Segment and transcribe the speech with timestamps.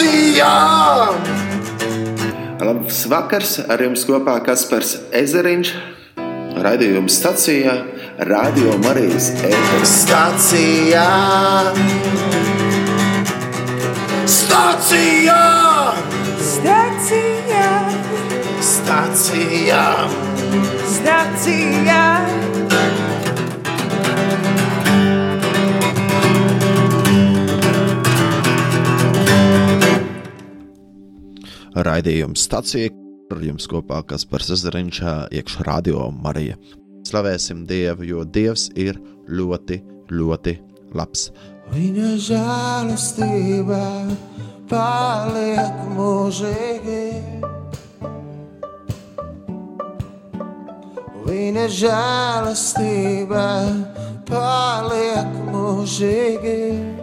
[0.00, 0.54] stācijā!
[2.60, 5.72] Labs vakars, ar jums kopā Kaspars Ezeriņš,
[6.60, 7.74] raidījuma stacijā,
[8.28, 9.94] Radio Marijas ēteris.
[10.04, 11.06] Stācijā!
[14.28, 15.40] Stācijā!
[16.50, 17.68] Stacijā,
[18.60, 19.84] Stācijā!
[21.00, 22.02] stacijā,
[31.80, 32.90] Raidījums stācija
[33.32, 34.98] ar jums kopā Kaspars Ezeriņš,
[35.38, 36.58] iekšā radio Marija.
[37.08, 38.98] Slavēsim Dievu, jo Dievs ir
[39.30, 39.78] ļoti,
[40.12, 40.56] ļoti
[40.98, 41.30] labs.
[41.72, 43.80] Viņa žēlastība
[44.68, 47.02] paliek mūžīgi.
[51.30, 53.46] Viņa žēlastība
[54.28, 56.99] paliek mūžīgi.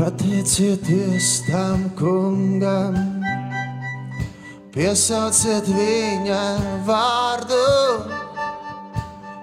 [0.00, 2.94] Pateicieties tam kungam,
[4.72, 6.44] piesauciet viņa
[6.88, 7.58] vārdu.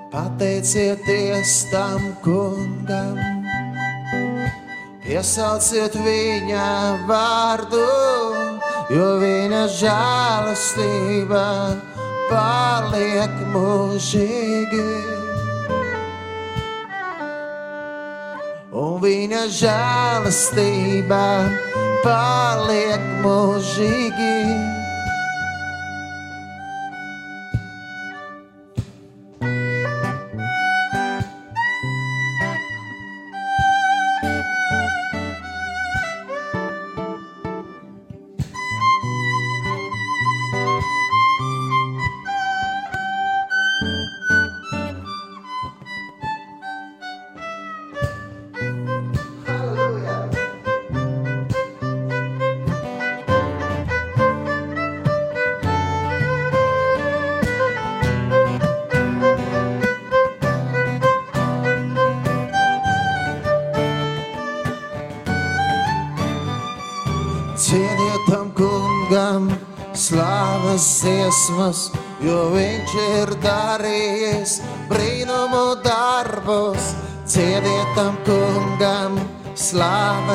[0.09, 3.22] Pateicieties tam kungam,
[5.05, 6.66] piesauciet viņa
[7.05, 7.85] vārdu,
[8.97, 11.46] jo viņa žēlastība
[12.34, 15.06] paliek mūžīgi.
[19.07, 21.23] Viņa žēlastība
[22.03, 24.77] paliek mūžīgi.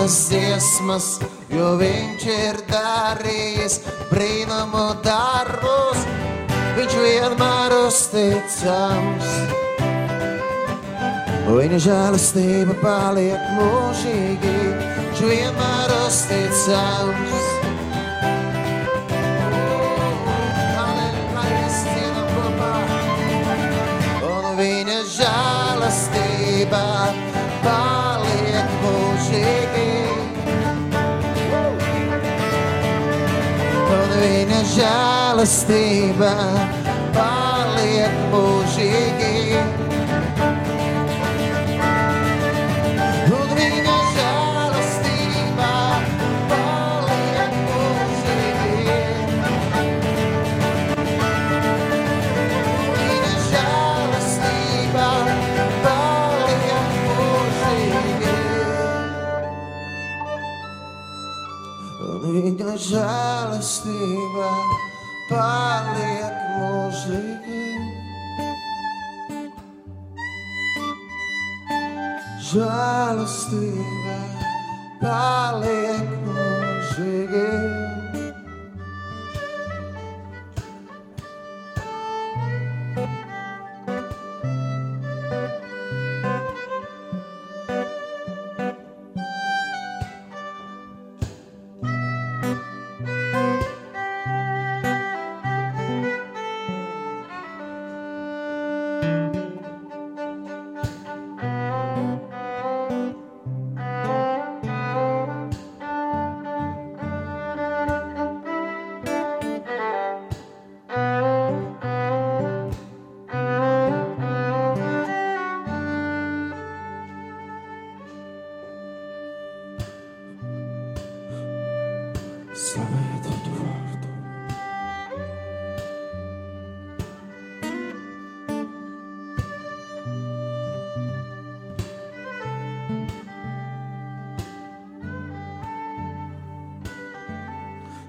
[0.02, 1.20] Slavas dziesmas,
[1.50, 3.76] jo viņš ir darījis
[4.10, 6.02] brīnumu darbus.
[6.74, 9.30] Viņš vienmēr uzticams.
[11.46, 14.54] Viņa žēlastība paliek mūžīgi,
[14.98, 17.50] viņš vienmēr uzticams.
[24.62, 26.82] Viņa žēlastība
[34.70, 36.30] žēlastība
[37.16, 39.62] paliek mūžīgi.
[43.32, 45.70] Un viņa žēlastība
[46.52, 48.98] paliek mūžīgi.
[53.00, 55.10] Viņa žēlastība
[55.88, 58.38] paliek mūžīgi.
[62.12, 63.21] Un viņa žēlastība
[65.32, 67.64] paliek mūžīgi.
[72.52, 74.18] Žēlastība
[75.00, 76.11] paliek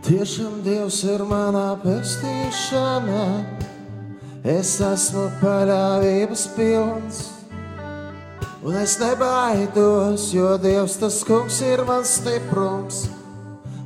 [0.04, 3.22] Tiešām Dievs ir manā pestīšanā,
[4.52, 7.20] es esmu paļāvības pilns.
[8.68, 13.06] Un es nebaidos, jo Dievs tas kungs ir mans stiprums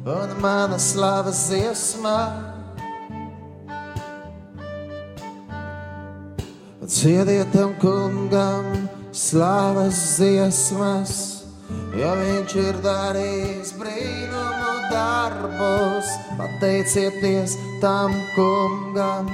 [0.10, 2.18] un mana slavas dziesmā.
[6.88, 11.14] Ciediet tam kungam slavas dziesmas,
[11.94, 14.27] jo viņš ir darījis brīnumu
[14.98, 16.08] darbus.
[16.38, 19.30] Pateicieties tam kungam,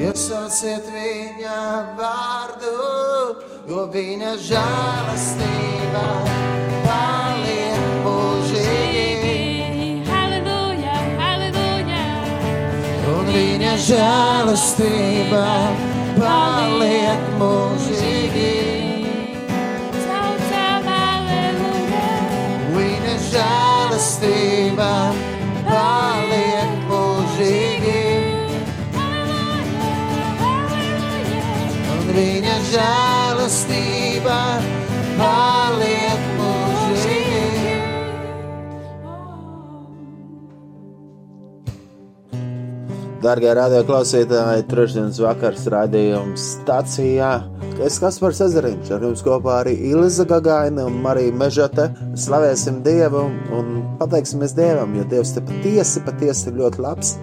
[0.00, 1.58] iesauciet viņa
[1.98, 2.76] vārdu,
[3.68, 6.04] jo viņa žēlastība
[6.86, 9.36] paliek mūžīgi.
[10.08, 12.06] Halleluja, halleluja.
[13.16, 15.44] Un viņa žēlastība
[16.20, 17.95] paliek mūžīgi.
[32.76, 34.40] Žēlastība
[35.16, 37.74] paliek mūžīgi.
[43.24, 47.32] Darbie radioklausītāji, trešdienas vakars raidījums stācijā.
[47.84, 51.88] Es Kaspars Ezeriņš, ar jums kopā arī Ilza Gagaina un Marija Mežate.
[52.16, 53.24] Slavēsim Dievu
[53.56, 57.16] un pateiksimies Dievam, jo Dievs te patiesi, patiesi ir ļoti labs.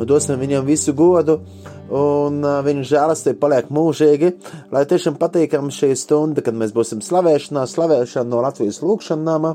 [0.00, 1.40] Un dosim viņam visu godu,
[1.90, 4.32] un uh, viņa žēlastība paliek mūžīgi.
[4.74, 9.50] Lai tiešām patīkam šī stunda, kad mēs būsim slavēšanā, slavēšana no Latvijas lūkšanām.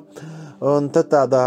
[0.64, 1.44] Un tad tādā,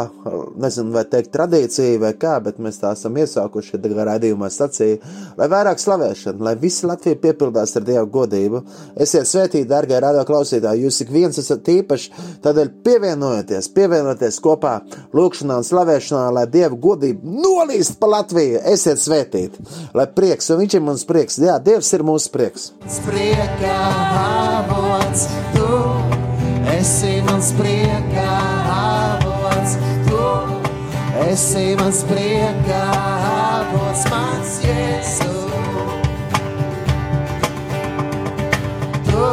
[0.60, 4.98] nezinu, vai teikt, tradīcija vai kā, bet mēs tā esam iesākuši raidījumā sacīja,
[5.38, 8.60] lai vairāk slavēšana, lai visi Latvija piepildās ar Dievu godību.
[9.00, 12.12] Esiet svētīti, dārgie radio klausītāji, jūs ik viens esat īpaši,
[12.44, 14.74] tādēļ pievienojieties, pievienojieties kopā
[15.16, 18.60] lūkšanā un slavēšanā, lai Dievu godību nolīst pa Latviju.
[18.68, 19.64] Esiet svētīti,
[19.96, 21.40] lai prieks, un viņš ir mums prieks.
[21.40, 22.70] Jā, Dievs ir mūsu prieks.
[22.98, 23.80] Spriekā
[24.60, 25.26] avots,
[25.56, 25.82] tu
[26.76, 28.57] esi mans priekā
[31.28, 32.84] esi mans priekā
[33.28, 35.34] avots, mans Jēzu.
[39.08, 39.26] Tu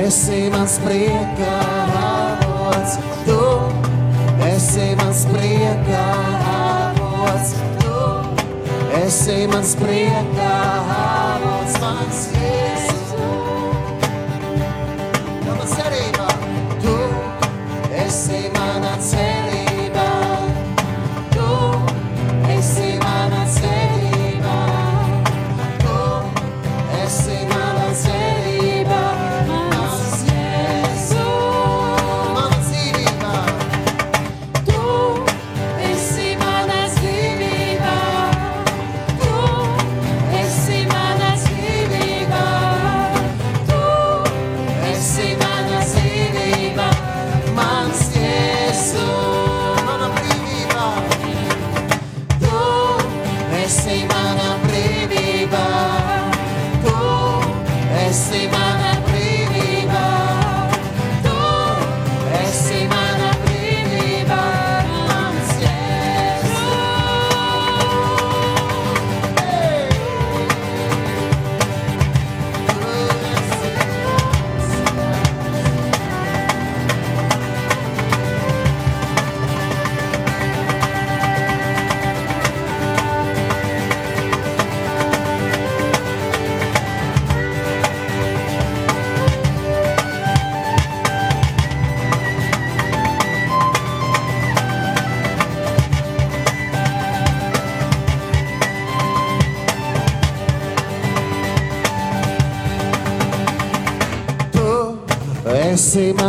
[0.00, 1.58] esi mans priekā
[2.00, 2.96] avots,
[3.28, 3.38] tu
[4.48, 6.06] esi mans priekā
[6.54, 7.54] avots,
[7.84, 7.98] tu
[9.04, 10.54] esi mans priekā
[10.96, 13.30] avots, mans Jēzu.
[16.82, 16.98] Tu
[18.06, 18.75] esi mana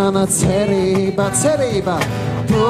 [0.08, 2.00] mana cerība, cerība.
[2.48, 2.68] Tu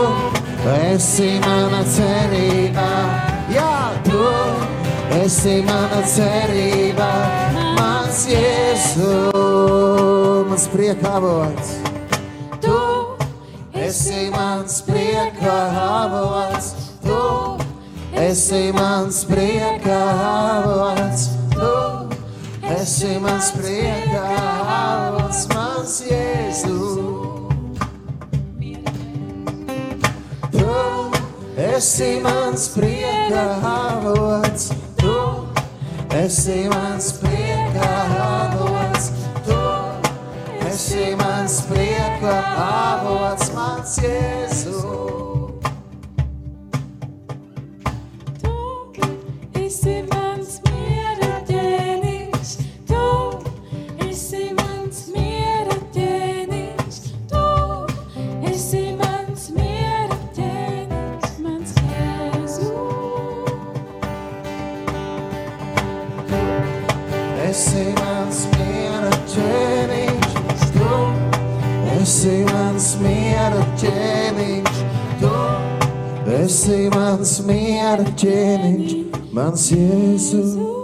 [0.89, 2.87] esi mana cerība.
[3.53, 4.25] Jā, tu
[5.21, 7.09] esi mana cerība.
[7.77, 9.37] Mans Jēzu,
[10.49, 11.77] mans priekavots.
[12.65, 12.81] Tu
[13.85, 16.73] esi mans priekavots.
[17.05, 17.21] Tu
[18.17, 21.21] esi mans priekavots.
[21.53, 21.73] Tu
[22.73, 23.86] esi mans priekavots,
[31.77, 35.13] esi mans priekavots, tu
[36.23, 37.11] esi mans
[76.47, 78.95] esi mans miera ķēniņš,
[79.35, 80.76] mans Jēzu.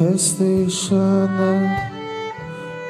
[0.00, 1.50] Pestīšana.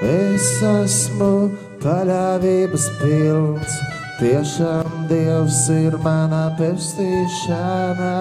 [0.07, 1.50] Es esmu
[1.83, 3.75] paļāvības pilns.
[4.21, 8.14] Tiešām Dievs ir manā pestīšana.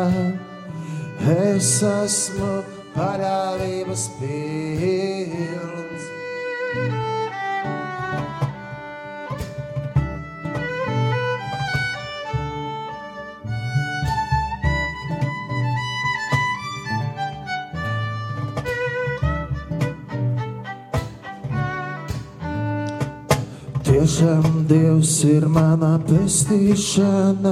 [1.36, 2.52] Es esmu
[2.98, 5.49] paļāvības pilns.
[24.10, 27.52] Tiešām Dievs ir manā pestīšana.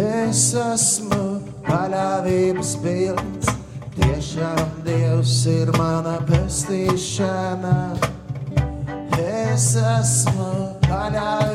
[0.00, 1.18] Es esmu
[1.66, 3.50] paļāvības pilns.
[3.98, 7.76] Tiešām Dievs ir manā pestīšana.
[9.20, 10.50] Es esmu
[10.88, 11.53] paļāvības pilns.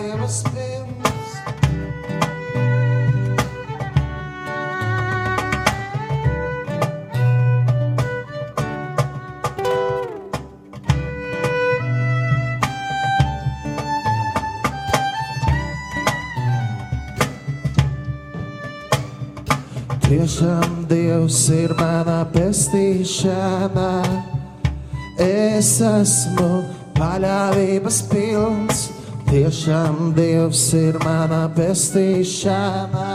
[20.40, 23.88] Tiešām Dievs ir manā pestīšana.
[25.20, 26.62] Es esmu
[26.96, 28.86] paļāvības pilns.
[29.28, 33.10] Tiešām Dievs ir manā pestīšana.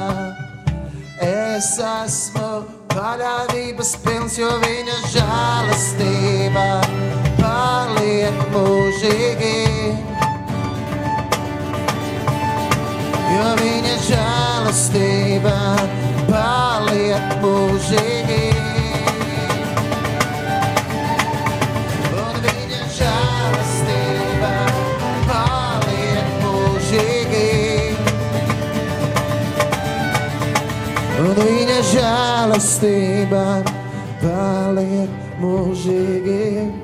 [1.25, 2.52] Es esmu
[2.93, 6.69] paļāvības pilns, jo viņa žēlastība
[7.40, 9.57] paliek mūžīgi.
[13.33, 16.03] jo viņa žēlastība paliek mūžīgi.
[22.14, 24.52] Un viņa žēlastība
[25.28, 27.50] paliek mūžīgi.
[31.20, 33.44] Un viņa žēlastība
[34.24, 36.83] paliek mūžīgi.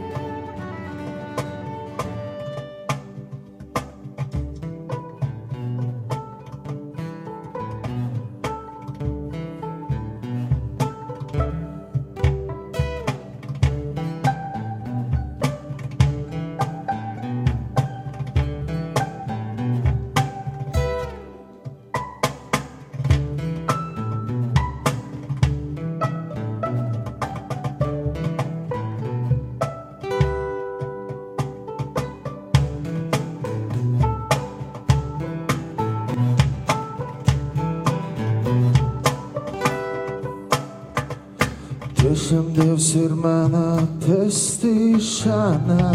[42.31, 45.89] Tiešām Dievs ir manā pestīšana.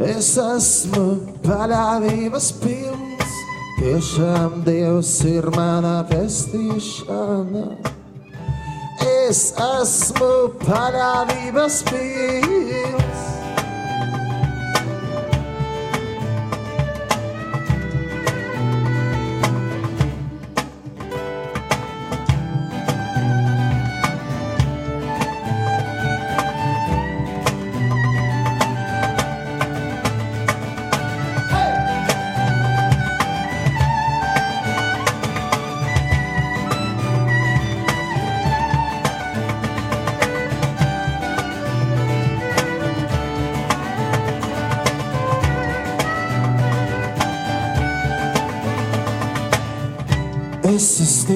[0.00, 1.02] Es esmu
[1.44, 3.34] paļāvības pilns.
[3.76, 7.66] Tiešām Dievs ir manā pestīšana.
[9.04, 10.32] Es esmu
[10.64, 13.09] paļāvības pilns.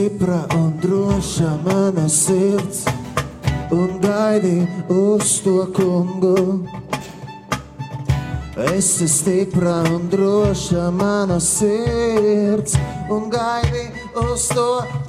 [0.05, 2.85] Stipra un droša mana sirds,
[3.71, 6.69] un gaidi uz to kungu.
[8.75, 12.77] Esi stipra un droša mana sirds,
[13.09, 13.85] un gaidi
[14.15, 15.04] uz to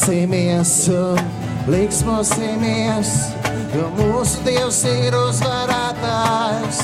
[0.00, 1.18] Priecāsimies un
[1.68, 3.10] liksmosimies,
[3.74, 6.78] jo mūsu Dievs ir uzvarētājs.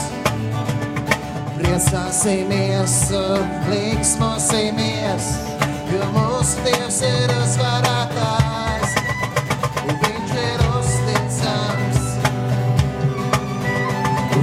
[1.56, 5.30] Priecāsimies un liksmosimies,
[5.94, 9.00] jo mūsu Dievs ir uzvarētājs.
[9.80, 12.06] Un Viņš ir uzticams,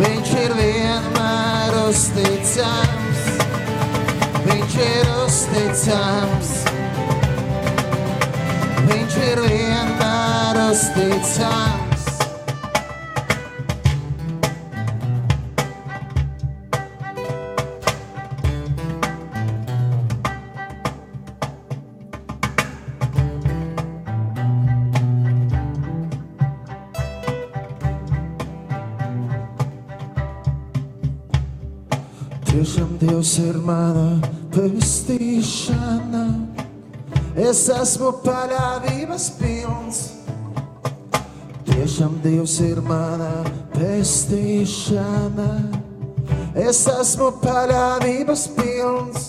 [0.02, 3.26] Viņš ir vienmēr uzticams,
[4.50, 6.73] Viņš ir uzticams.
[9.14, 12.06] Viņš ir vienmēr uzticams.
[32.50, 32.98] Tiešām
[37.54, 39.98] Es esmu paļāvības pilns.
[41.68, 43.44] Tiešām Dievs ir mana
[43.76, 45.46] pestīšana.
[46.58, 49.28] Es esmu paļāvības pilns.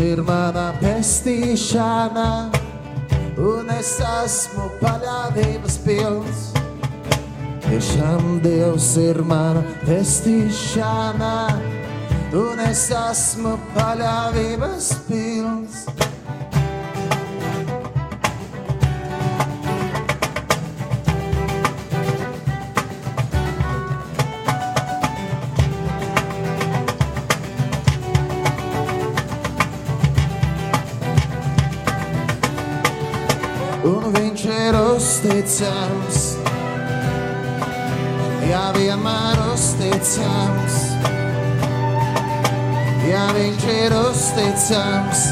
[0.00, 2.28] Ir mana pestīšana,
[3.38, 6.44] un es esmu paļāvības pilns.
[7.64, 11.34] Tiešām Dievs ir mana pestīšana,
[12.38, 15.84] un es esmu paļāvības pilns.
[35.24, 36.36] Uzticams.
[38.44, 40.74] Jā, vienmēr uzticams.
[43.08, 45.22] Jā, viņš ir uzticams.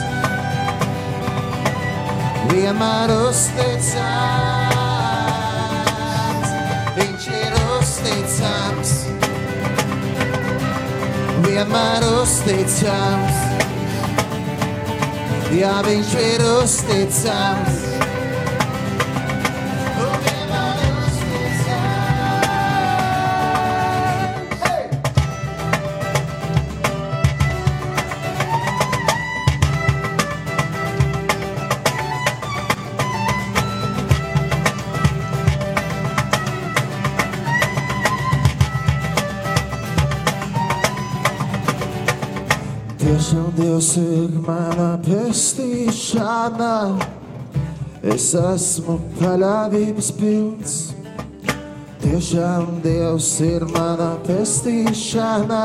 [2.52, 4.00] Vienmēr uzticams.
[6.96, 8.96] Viņš ir uzticams.
[11.44, 13.46] Vienmēr uzticams.
[15.52, 17.81] Jā, viņš ir uzticams.
[43.82, 46.74] Dievs ir mana pestīšana,
[48.14, 50.74] es esmu paļāvības pilns.
[52.04, 55.64] Tiešām Dievs ir mana pestīšana,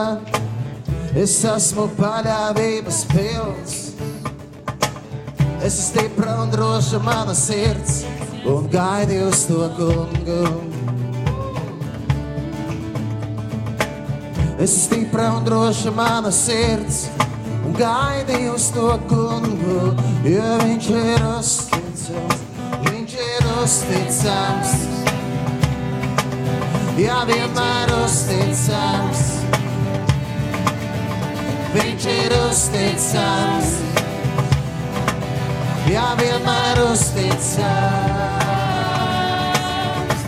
[1.13, 3.75] es esmu paļāvības pilns.
[5.61, 8.01] Es esmu stipra un droša mana sirds,
[8.49, 10.41] un gaidi uz to kungu.
[14.57, 17.05] Es esmu stipra un droša mana sirds,
[17.77, 19.81] gaidīju uz to kungu,
[20.25, 22.05] jo viņš ir uzticams,
[22.87, 24.73] viņš ir uzticams.
[26.97, 29.21] Jā, vienmēr uzticams,
[31.75, 33.75] viņš ir uzticams.
[35.87, 37.61] Jā, vienmēr uzticams,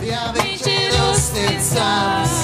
[0.06, 2.38] jā, viņš ir uzticams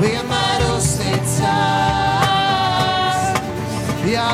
[0.00, 1.85] vienmēr uzticams.
[4.06, 4.26] Jā,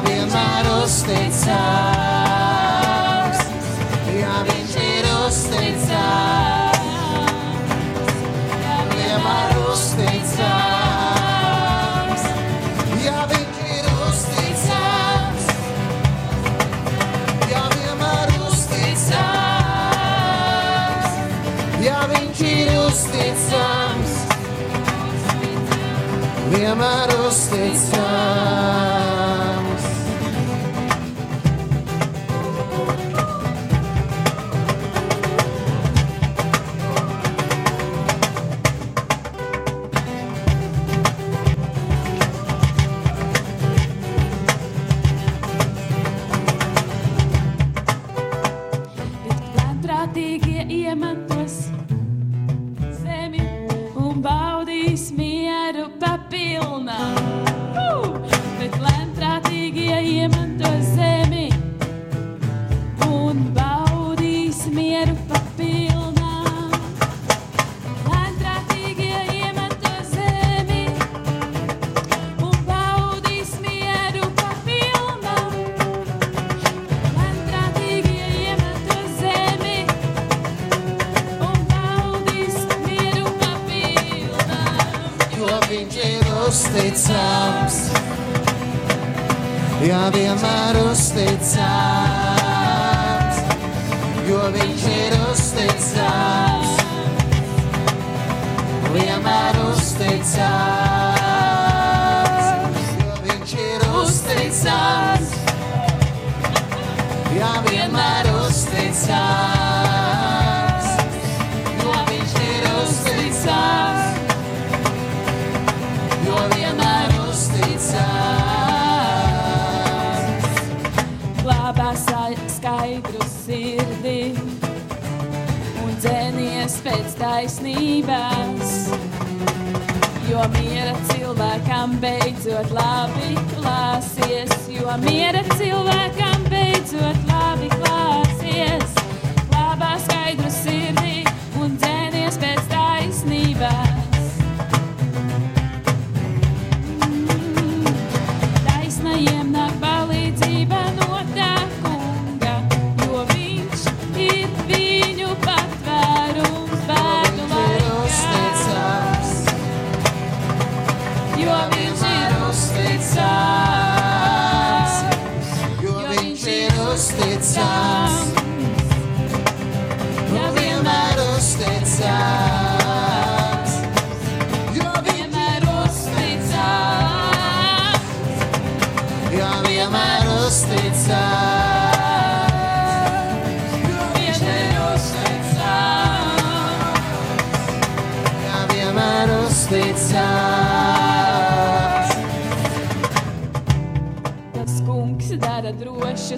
[0.00, 1.58] vienmēr uzticās.
[4.14, 6.78] Jā, viņš ir uzticās.
[8.62, 10.72] Jā, vienmēr uzticās.
[13.04, 15.42] Jā, viņš ir uzticās.
[17.52, 19.20] Jā, vienmēr uzticās.
[21.84, 24.12] Jā, viņš ir uzticams.
[26.56, 29.01] Vienmēr uzticams.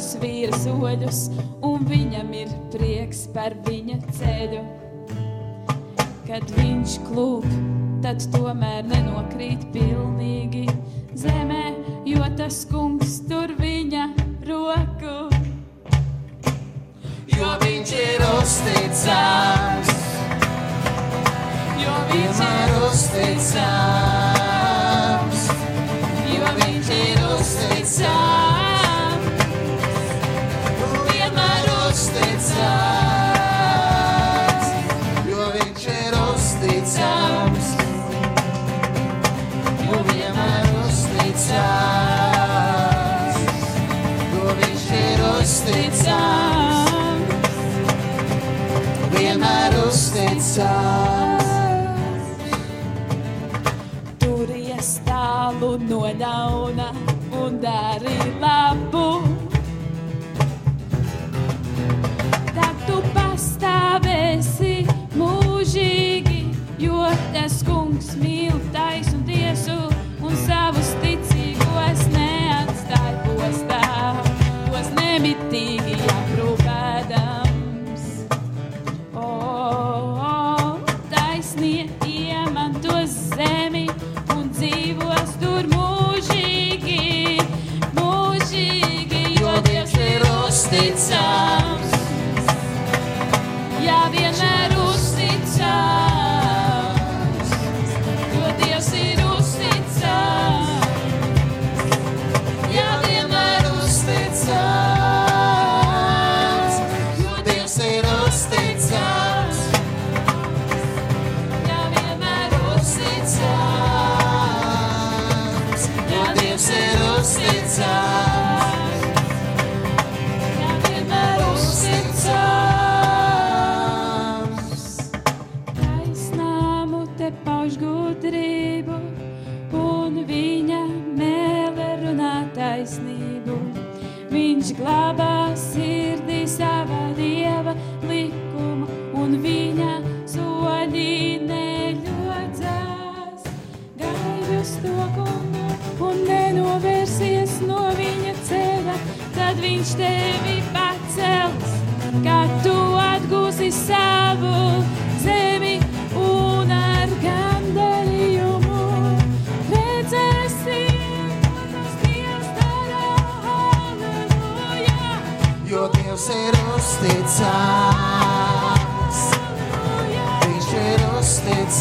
[0.05, 1.19] savus vīra soļus,
[1.65, 4.63] un viņam ir prieks par viņa ceļu.
[6.29, 7.45] Kad viņš klūp,
[8.05, 10.67] tad tomēr nenokrīt pilnīgi
[11.17, 11.75] zemē,
[12.09, 14.09] jo tas kungs tur viņa
[14.49, 15.31] roku.
[17.35, 19.91] Jo viņš ir uzticams,
[21.81, 23.61] jo viņš ir uzticams,
[26.37, 28.34] jo viņš ir uzticams.
[56.19, 56.89] ļauna
[57.41, 59.07] un dari labu.
[62.55, 64.77] Tad tu pastāvēsi
[65.19, 66.41] mūžīgi,
[66.87, 67.03] jo
[67.35, 68.34] tas kungs mīl.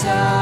[0.04, 0.33] inside.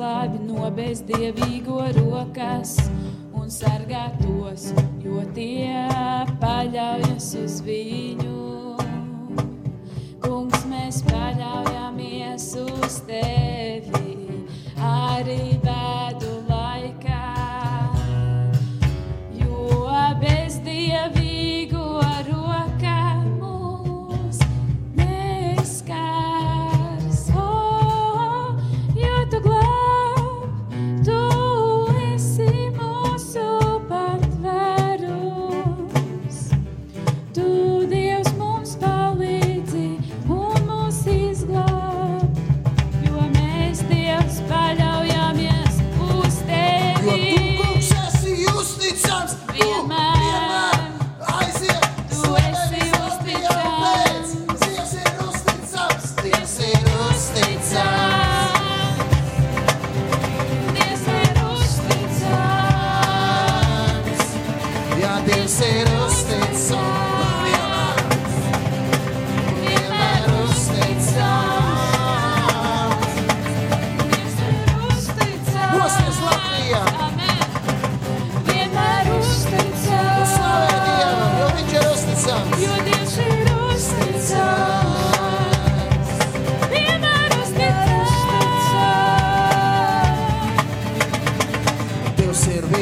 [0.00, 1.59] glābi no bezdievības.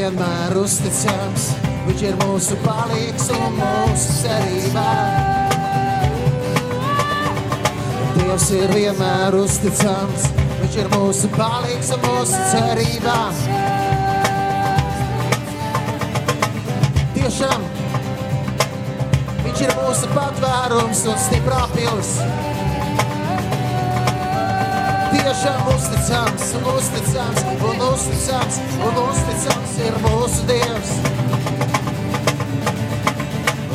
[0.08, 1.50] vienmēr uzticams,
[1.84, 4.84] viņš ir mūsu palīgs un mūsu cerībā.
[8.14, 10.30] Dievs ir vienmēr uzticams,
[10.62, 13.18] viņš ir mūsu palīgs un mūsu cerībā.
[17.18, 17.68] Tiešām
[19.44, 22.56] viņš ir mūsu patvērums un stiprā pilsēta
[25.28, 30.94] tiešām uzticams, un uzticams, un uzticams, un uzticams ir mūsu Dievs.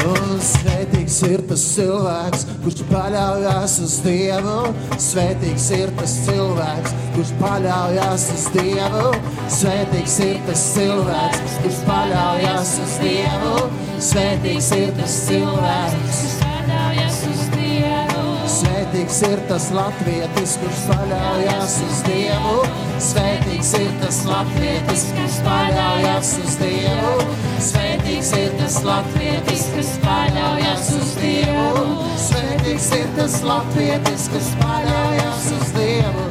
[0.04, 4.58] Un svētīgs ir tas cilvēks, kurš paļaujas uz Dievu.
[5.00, 9.13] Svētīgs ir tas cilvēks, kurš paļaujas uz Dievu.
[9.60, 13.56] Svētīgs ir tas cilvēks, kurš paļaujas uz Dievu.
[14.04, 18.26] Svētīgs ir tas cilvēks, kas paļaujas uz Dievu.
[18.58, 22.92] Svētīgs ir tas latvietis, kurš paļaujas uz Dievu.
[23.04, 27.26] Svētīgs ir tas latvietis, kurš paļaujas uz Dievu.
[27.63, 31.84] Svētīgs ir tas latvietis, kas paļaujas uz Dievu.
[32.24, 36.30] Svētīgs ir tas latvietis, kas paļaujas uz Dievu.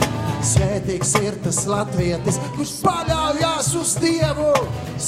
[0.52, 4.48] Svētīgs ir tas latvietis, kurš paļaujas uz Dievu.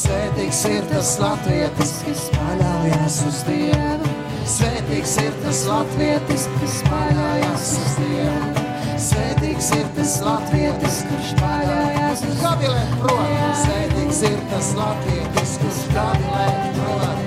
[0.03, 4.13] Svētīgs ir tas latvietis, kas paļaujas uz Dievu.
[4.59, 8.64] Svētīgs ir tas latvietis, kas paļaujas uz Dievu.
[8.95, 13.33] Svētīgs ir tas latvietis, kurš paļaujas uz gavilē prom.
[13.59, 16.45] Svētīgs ir tas latvietis, kurš gavilē
[16.77, 17.25] prom.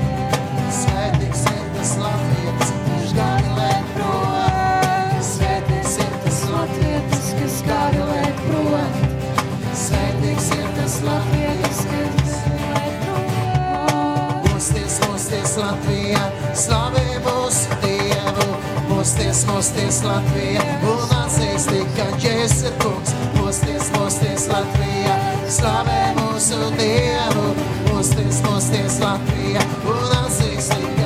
[0.78, 5.20] Svētīgs ir tas latvietis, kurš gavilē prom.
[5.28, 8.98] Svētīgs ir tas latvietis, kas gavilē prom.
[9.84, 14.42] Svētīgs ir tas latvietis, kas gavilē prom.
[14.48, 16.26] Mosties, mosties Latvijā,
[16.56, 18.50] slavē mūsu Dievu.
[18.88, 21.17] Mosties, mosties Latvijā, un
[21.58, 23.14] atzīsti, ka Jēzus ir kungs.
[23.38, 25.16] Mosties, mosties Latvijā,
[25.50, 27.56] slavē mūsu Dievu.
[27.90, 30.97] Mosties, mosties Latvijā, un atzīsti,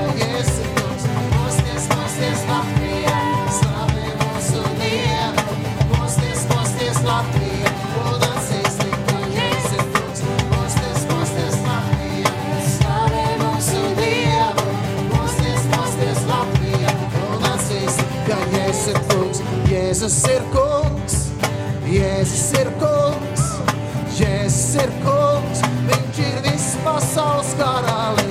[19.91, 21.15] Jēzus ir kungs,
[21.84, 23.41] Jēzus ir kungs,
[24.15, 28.31] Jēzus ir kungs, viņš ir viss pasaules karalis.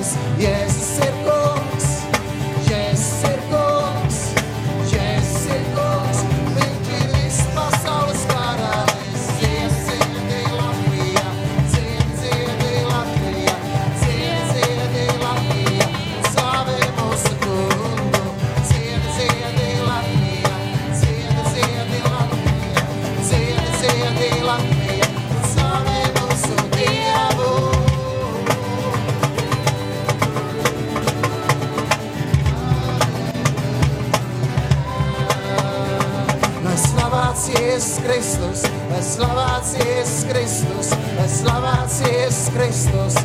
[42.51, 43.15] Jēzus Kristus,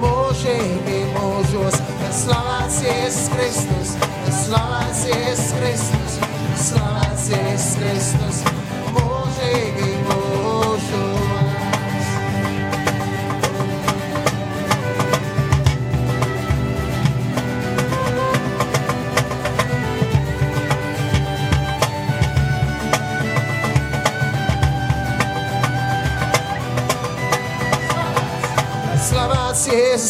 [0.00, 6.18] mūžīgi mūžos, lai slavēts Jēzus Kristus, lai slavēts Jēzus Kristus,
[6.66, 8.33] slavēts Jēzus Kristus,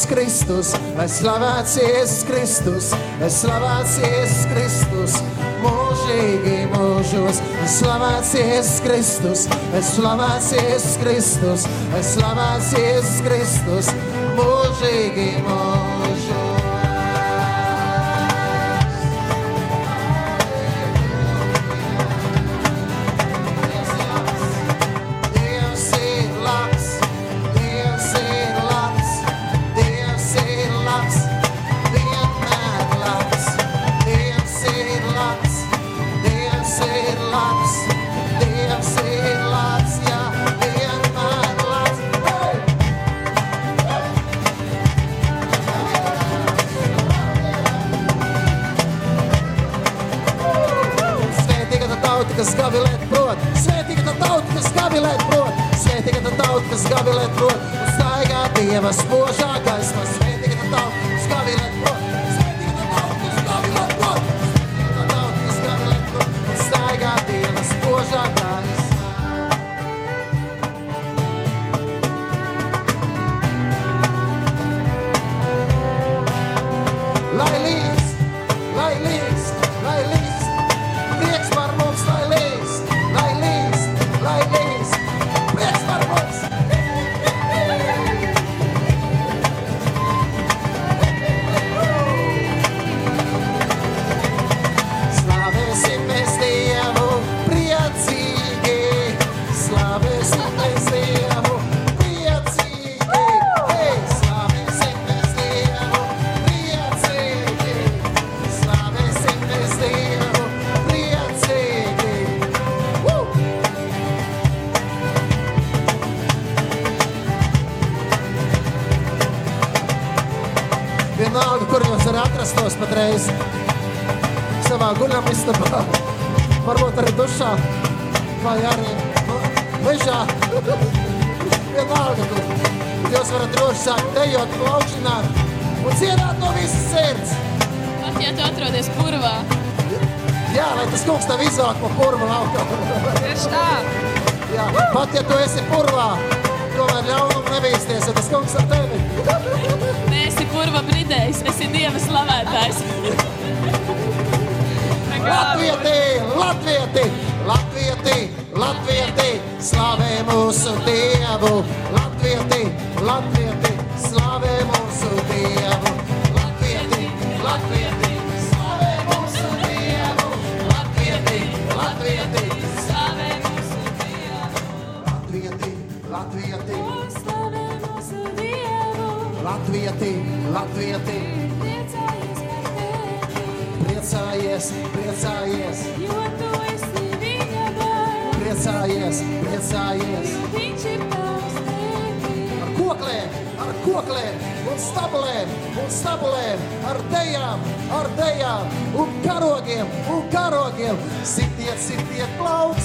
[0.04, 2.90] Jēzus Kristus, lai slavēts Jēzus Kristus,
[3.20, 5.16] lai slavēts Jēzus Kristus,
[5.64, 13.94] mūžīgi mūžos, lai slavēts Jēzus Kristus, lai slavēts Jēzus Kristus, lai slavēts Jēzus Kristus,
[14.36, 15.63] mūžīgi mūžos.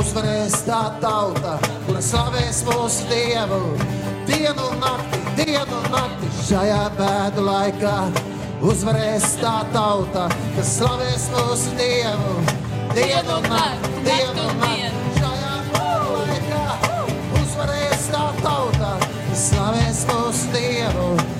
[0.00, 3.60] uzvarēs tā tauta, kura slavēs mūsu dievu.
[4.28, 7.96] Dienu un naktī, dienu un naktī šajā bēdu laikā
[8.70, 12.36] uzvarēs tā tauta, kas slavēs mūsu dievu.
[12.96, 16.64] Dienu un naktī, dienu un naktī šajā bēdu laikā
[17.42, 21.39] uzvarēs tā tauta, kas slavēs mūsu dievu.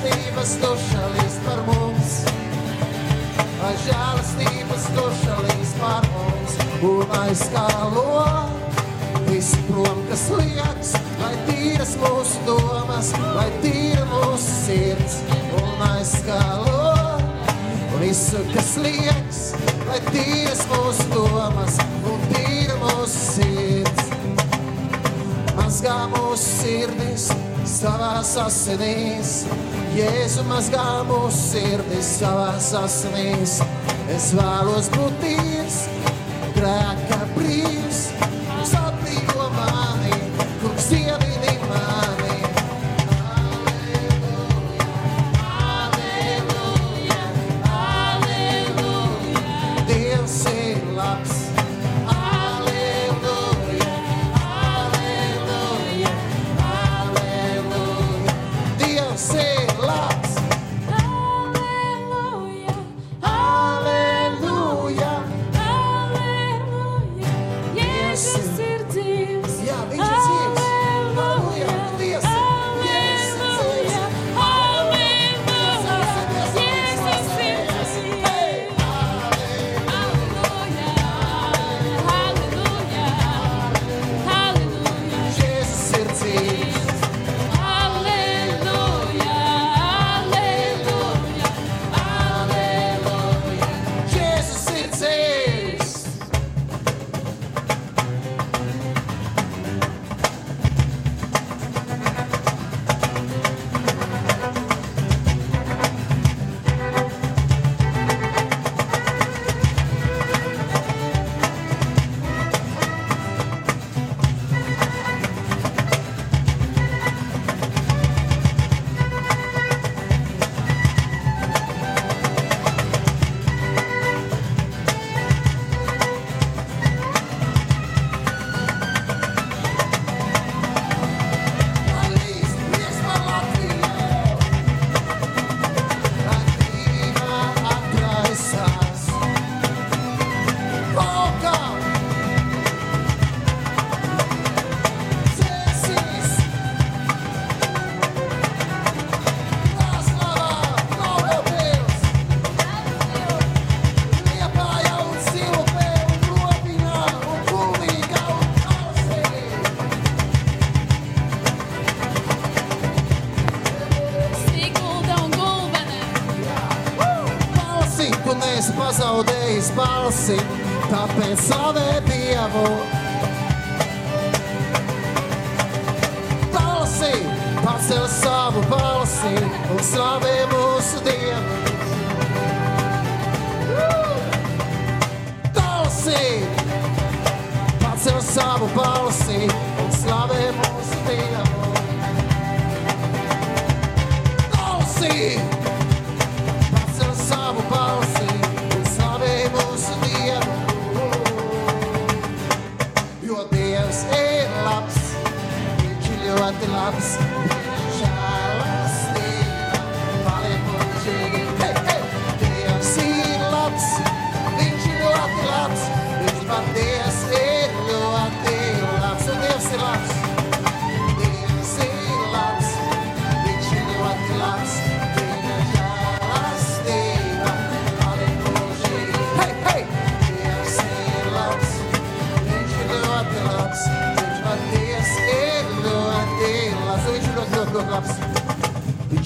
[0.00, 2.12] žēlastības tu šalīs par mums,
[3.60, 6.54] lai žēlastības tu šalīs par mums,
[6.88, 8.04] un aizskalo
[9.26, 15.20] visu prom, kas liekas, lai tīras mūsu domas, lai tīra mūsu sirds,
[15.60, 17.20] un aizskalo
[18.00, 19.42] visu, kas liekas,
[19.90, 21.76] lai tīras mūsu domas,
[22.08, 24.08] un tīra mūsu sirds.
[25.60, 27.30] Mazgā mūsu sirdis,
[27.70, 29.34] savās asinīs.
[29.94, 33.58] Jēzu mazgā mūsu sirdis savās asinīs.
[34.10, 35.82] Es vēlos būt tīrs,
[36.58, 37.59] grēka brīdī.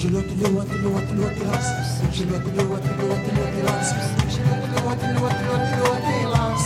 [0.05, 1.69] Viņš ir ļoti, ļoti, ļoti, ļoti labs.
[1.97, 3.93] Viņš ir ļoti, ļoti, ļoti, ļoti labs.
[4.19, 6.65] Viņš ir ļoti, ļoti, ļoti, ļoti, ļoti labs.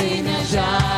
[0.00, 0.89] Viņa žēlastība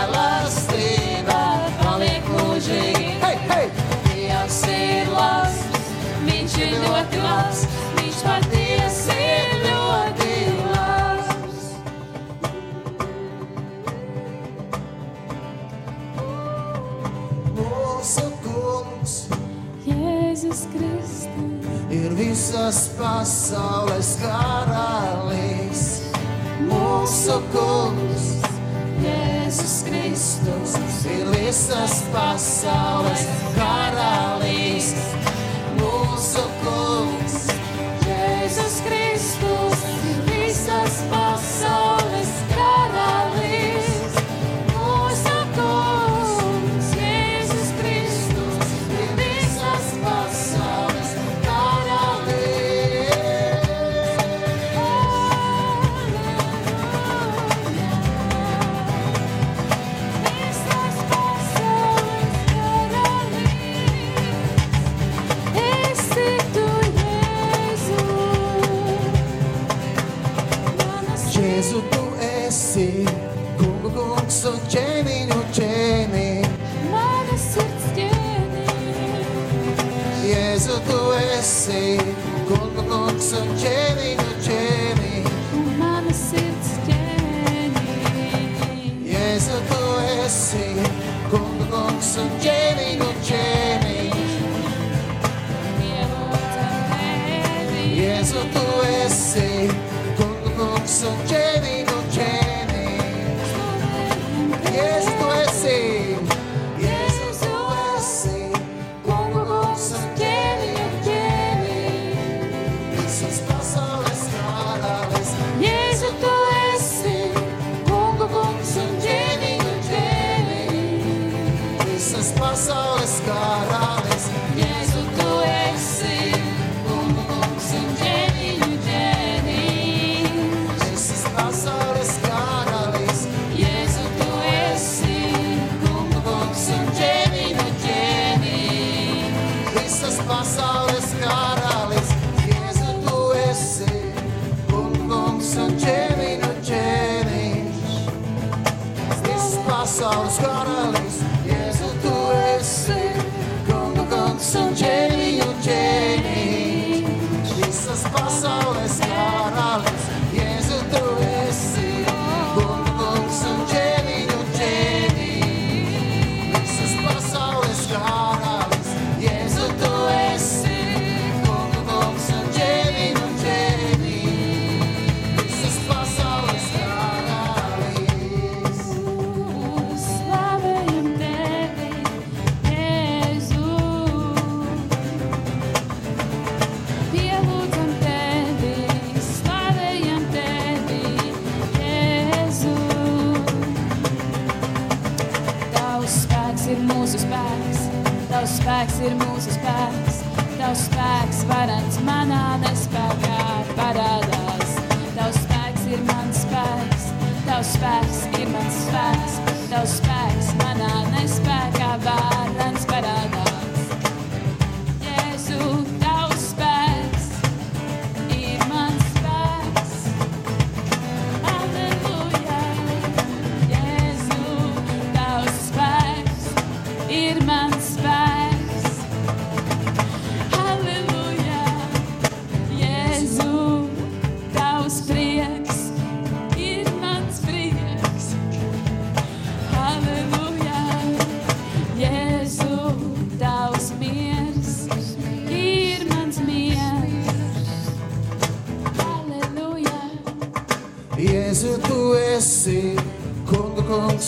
[22.42, 25.82] visas pasaules karalis.
[26.68, 28.28] Mūsu kungs
[29.02, 30.76] Jēzus Kristus,
[31.10, 33.26] ir visas pasaules
[33.56, 34.94] karalis.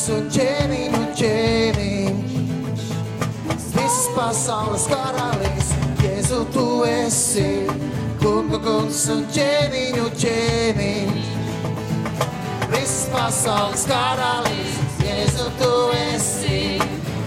[0.04, 2.82] Kungu kungs un ķēniņu ķēniņš.
[3.74, 5.70] Viss pasaules karalis,
[6.02, 7.64] Jēzu, tu esi
[8.20, 11.30] kungu kungs un ķēniņu ķēniņš.
[12.74, 15.72] Viss pasaules karalis, Jēzu, tu
[16.12, 16.78] esi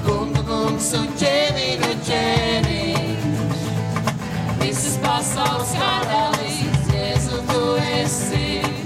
[0.05, 3.27] kungu kungs un ķēniņu ķēniņš.
[4.61, 6.61] Visas pasaules karalis,
[6.93, 8.76] Jēzu, tu esi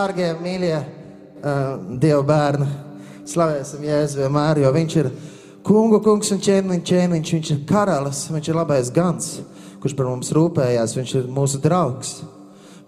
[0.00, 0.76] Dārgie, mīļie,
[1.44, 2.66] uh, Dieva bērni,
[3.28, 5.08] slavēsim Jēzu vienmēr, jo Viņš ir
[5.66, 7.32] kungu kungs un ķēniņš, ķēniņš.
[7.34, 9.28] Viņš ir karalis, viņš ir labais gans,
[9.82, 10.96] kurš par mums rūpējās.
[10.96, 12.14] Viņš ir mūsu draugs,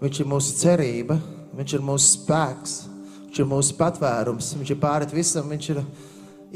[0.01, 1.19] viņš ir mūsu cerība,
[1.53, 2.75] viņš ir mūsu spēks,
[3.27, 5.85] viņš ir mūsu patvērums, viņš ir pārit visam, viņš ir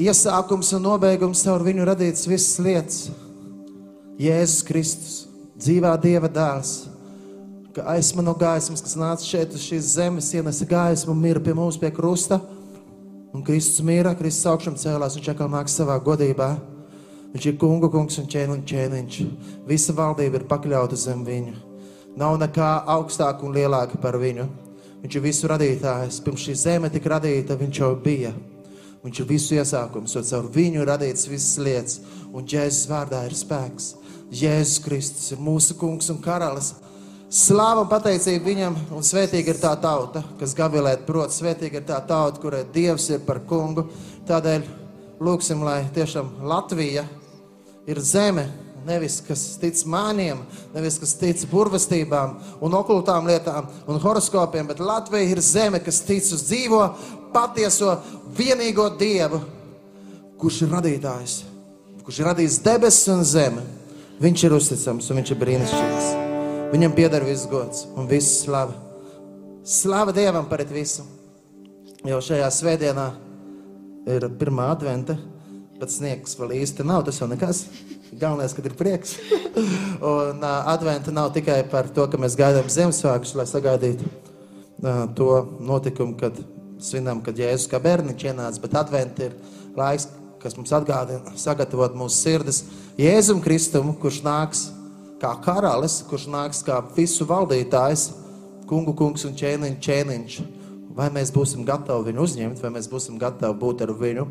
[0.07, 3.01] iesākums un nobeigums caur viņu radītas visas lietas.
[4.17, 5.17] Jēzus Kristus,
[5.61, 6.79] dzīvā Dieva dēls
[7.77, 11.91] gaisma no gaismas, kas nāca šeit uz šīs zemes, ienesa gaismu mira pie mums pie
[11.93, 12.39] krusta.
[13.35, 16.55] Un Kristus mīra, Kristus augšām cēlās, viņš atkal nāk savā godībā.
[17.33, 19.17] Viņš ir kungu kungs un ķēniņš.
[19.67, 21.53] Visa valdība ir pakļauta zem viņu.
[22.17, 24.47] Nav nekā augstāka un lielāka par viņu.
[25.03, 26.21] Viņš ir visu radītājs.
[26.25, 28.33] Pirms šī zeme tika radīta, viņš jau bija.
[29.03, 31.99] Viņš ir visu iesākums, jo caur viņu radīts visas lietas.
[32.33, 33.93] Un Jēzus vārdā ir spēks.
[34.33, 36.73] Jēzus Kristus ir mūsu kungs un karalis.
[37.27, 41.97] Slāva un pateicība viņam, un svētīga ir tā tauta, kas gavilēt prot, svētīga ir tā
[42.07, 43.83] tauta, kurai Dievs ir par kungu.
[44.29, 44.63] Tādēļ
[45.19, 47.03] lūksim, lai tiešām Latvija
[47.87, 48.45] ir zeme,
[48.87, 50.39] nevis kas tic māniem,
[50.71, 56.23] nevis kas tic burvestībām un okultām lietām un horoskopiem, bet Latvija ir zeme, kas tic
[56.31, 56.79] uz dzīvo,
[57.35, 57.97] patieso,
[58.37, 59.41] vienīgo Dievu,
[60.39, 61.41] kurš ir radītājs,
[62.07, 63.67] kurš ir radījis debesis un zemi.
[64.23, 66.26] Viņš ir uzticams un viņš ir brīnišķīgs.
[66.67, 68.73] Viņam pieder viss gods un viss slava.
[69.63, 71.05] Slava Dievam par visu.
[72.03, 73.05] Jau šajā svētdienā
[74.11, 75.15] ir pirmā adventa,
[75.79, 77.05] bet sniegs vēl īsti nav.
[77.07, 77.63] Tas jau nekas.
[78.11, 79.15] Galvenais, kad ir prieks.
[80.11, 85.31] un uh, adventa nav tikai par to, ka mēs gaidām Ziemassvētkus, lai sagaidītu uh, to
[85.63, 86.35] notikumu, kad
[86.83, 89.39] svinām, kad Jēzus kā bērniņš ienāca, bet adventa ir
[89.79, 90.09] laiks,
[90.43, 92.65] kas mums atgādina, sagatavot mūsu sirdis
[92.99, 94.67] Jēzum Kristum, kurš nāks
[95.21, 98.09] kā karalis, kurš nāks kā visu valdītājs,
[98.69, 100.37] kungu kungs un ķēniņš, ķēniņš.
[100.97, 104.25] Vai mēs būsim gatavi viņu uzņemt, vai mēs būsim gatavi būt ar viņu.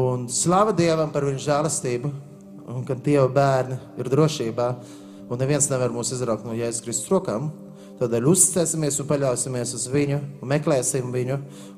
[0.00, 2.12] Un slava Dievam par viņu žēlastību,
[2.70, 4.68] un kad Dieva bērni ir drošībā,
[5.30, 7.50] un neviens nevar mūs izraukt no Jēzus Kristus rokām.
[8.00, 11.34] Tādēļ uzticēsimies un paļausimies uz viņu, meklēsim viņu,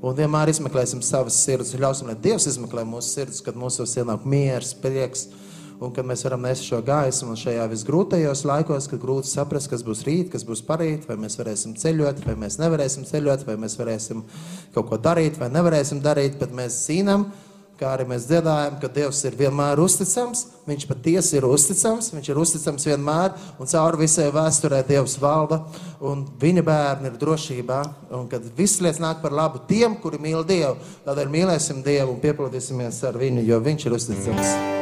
[0.07, 1.73] un vienmēr izmeklēsim savas sirds.
[1.75, 5.27] Ļausim, lai Dievs izmeklē mūsu sirdis, kad mūsos ienāk miers, prieks,
[5.83, 10.05] un kad mēs varam nest šo gaismu šajā visgrūtajos laikos, kad grūti saprast, kas būs
[10.07, 14.23] rīt, kas būs parīt, vai mēs varēsim ceļot, vai mēs nevarēsim ceļot, vai mēs varēsim
[14.75, 17.31] kaut ko darīt, vai nevarēsim darīt, bet mēs zinām,
[17.83, 22.39] kā arī mēs dziedājam, ka Dievs ir vienmēr uzticams, Viņš patiesi ir uzticams, Viņš ir
[22.39, 25.65] uzticams vienmēr, un cauri visai vēsturē Dievs valda,
[25.99, 27.81] un viņa bērni ir drošībā,
[28.15, 30.77] un kad viss lietas nāk par labu tiem, kuri mīl Dievu,
[31.09, 34.55] tādēļ mīlēsim Dievu un piepildīsimies ar viņu, jo Viņš ir uzticams.
[34.55, 34.82] Parādī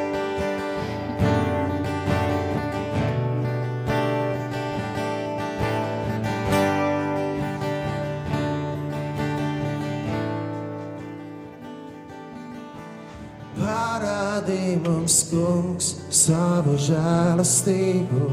[15.31, 18.26] kungs, savu žēlastību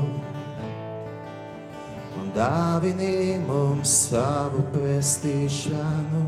[2.17, 6.25] un dāvini mums savu pestīšanu.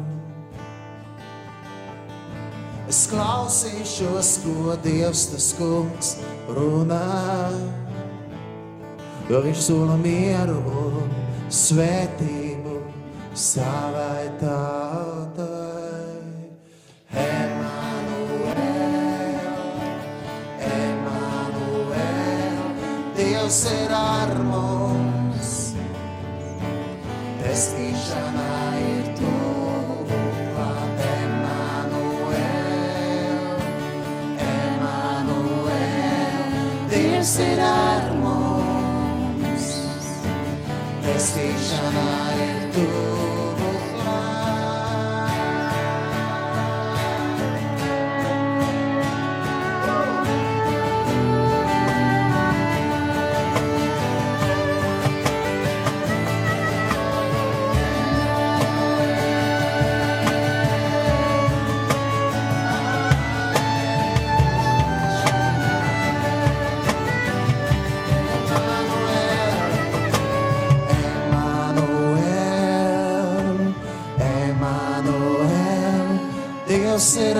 [2.89, 6.15] Es klausīšos, ko Dievs tas kungs
[6.57, 7.51] runā,
[9.29, 11.11] jo viņš sola mieru un
[11.53, 12.79] svētību
[13.37, 15.28] savai tautai.
[23.39, 25.51] Dievs ir ar mums,
[27.39, 30.17] pestīšanā ir tuvu
[30.57, 30.99] klāt.
[31.07, 32.35] Emanuel,
[34.43, 36.19] Emanuel,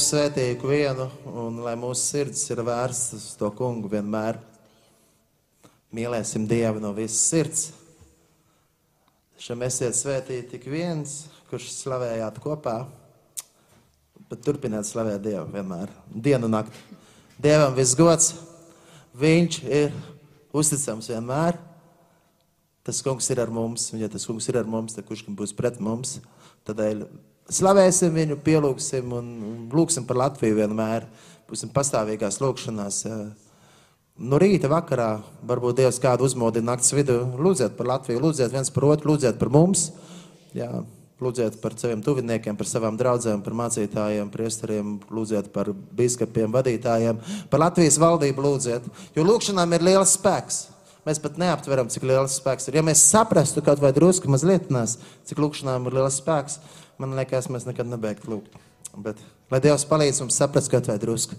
[0.00, 4.38] Dievs svētī ikvienu, un lai mūsu sirds ir vērstas uz to kungu vienmēr.
[5.92, 7.66] Mīlēsim Dievu no visas sirds.
[9.36, 12.78] Šam esiet svētīti tik viens, kurš slavējāt kopā,
[14.32, 16.80] bet turpiniet slavēt Dievu vienmēr, dienu un nakti.
[17.36, 18.32] Dievam viss gods,
[19.20, 19.92] Viņš ir
[20.56, 21.60] uzticams vienmēr.
[22.88, 25.52] Tas kungs ir ar mums, un ja tas kungs ir ar mums, tad kurš būs
[25.52, 26.22] pret mums?
[26.64, 27.04] Tādēļ
[27.50, 29.30] slavēsim viņu, pielūgsim un
[29.72, 31.06] lūgsim par Latviju vienmēr.
[31.50, 33.04] Būsim pastāvīgās lūgšanās.
[33.06, 33.30] eh,
[34.20, 37.22] No rīta, vakarā, varbūt Dievs kādu uzmodina naktas vidū.
[37.40, 39.92] Lūdziet par Latviju, lūdziet viens par otru, lūdziet par mums.
[40.52, 40.84] Jā,
[41.24, 47.64] lūdziet par saviem tuviniekiem, par savām draudzēm, par mācītājiem, priesteriem, lūdziet par biskupiem, vadītājiem, par
[47.64, 48.90] Latvijas valdību lūdziet.
[49.16, 50.66] Jo lūgšanām ir liels spēks.
[51.08, 52.76] Mēs pat neaptveram, cik liels spēks ir.
[52.76, 54.68] Ja mēs saprastu kaut vai drusku mazliet
[55.24, 56.58] cik lūgšanām ir liels spēks,
[57.00, 58.56] man liekas, mēs nekad nebeigtu lūgt.
[59.00, 59.20] Bet,
[59.52, 61.38] lai Dievs palīdz mums saprast kaut vai drusku.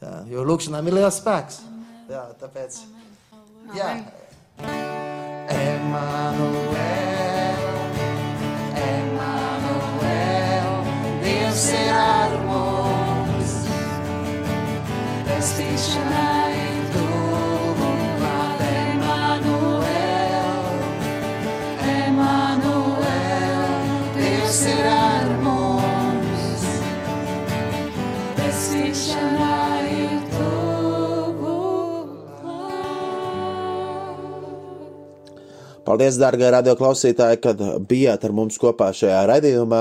[0.00, 1.60] Jā, jo lūgšanām ir liels spēks.
[2.10, 2.80] Jā, tāpēc.
[3.76, 3.90] Jā.
[5.50, 6.76] Emanuel,
[8.84, 10.68] Emanuel,
[11.24, 13.56] Dievs ir ar mums.
[15.30, 16.49] Pestīšanā
[35.90, 39.80] Paldies, dārgie radioklausītāji, kad bijāt ar mums kopā šajā raidījumā.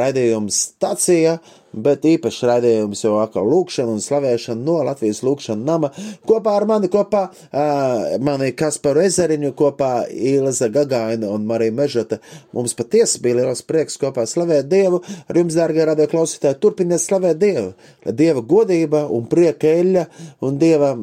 [0.00, 1.36] Raidījuma stacija,
[1.70, 5.92] bet īpaši raidījums jau atkal lūkšana un slavēšana no Latvijas lūkšana nama.
[6.26, 12.18] Kopā ar mani, kopā uh, mani Kasparu Ezeriņu, kopā Ilza Gagaina un Marija Mežata.
[12.56, 15.04] Mums patiesi bija liels prieks kopā slavēt Dievu.
[15.30, 17.76] Ar jums, dārgie radioklausītāji, turpiniet slavēt Dievu.
[18.10, 20.08] Dieva godība un prieka eļļa
[20.50, 20.96] un Dieva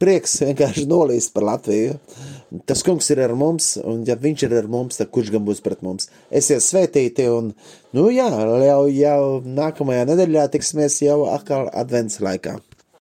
[0.00, 2.00] prieks vienkārši nolīst par Latviju.
[2.66, 5.62] Tas kungs ir ar mums, un ja viņš ir ar mums, tad kurš gan būs
[5.62, 6.08] pret mums?
[6.34, 7.52] Esiet svētīti, un,
[7.94, 8.26] nu jā,
[8.64, 12.56] jau, jau nākamajā nedēļā tiksimies jau atkal advents laikā.